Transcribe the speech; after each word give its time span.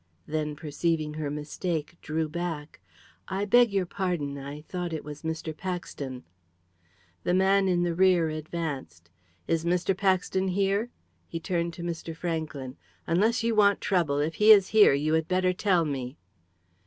Then, 0.25 0.55
perceiving 0.55 1.13
her 1.13 1.29
mistake, 1.29 1.95
drew 2.01 2.27
back. 2.27 2.79
"I 3.27 3.45
beg 3.45 3.71
your 3.71 3.85
pardon, 3.85 4.35
I 4.35 4.61
thought 4.61 4.93
it 4.93 5.03
was 5.03 5.21
Mr. 5.21 5.55
Paxton." 5.55 6.23
The 7.23 7.35
man 7.35 7.67
in 7.67 7.83
the 7.83 7.93
rear 7.93 8.27
advanced. 8.29 9.11
"Is 9.47 9.63
Mr. 9.63 9.95
Paxton 9.95 10.47
here?" 10.47 10.89
He 11.27 11.39
turned 11.39 11.73
to 11.75 11.83
Mr. 11.83 12.15
Franklyn. 12.15 12.77
"Unless 13.05 13.43
you 13.43 13.53
want 13.53 13.79
trouble, 13.79 14.17
if 14.17 14.33
he 14.41 14.51
is 14.51 14.69
here, 14.69 14.95
you 14.95 15.13
had 15.13 15.27
better 15.27 15.53
tell 15.53 15.85
me." 15.85 16.17